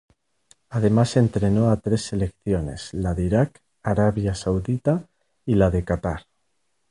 [0.71, 5.05] Además entrenó a tres selecciones, la de Irak, Arabia Saudita
[5.45, 6.23] y la de Catar.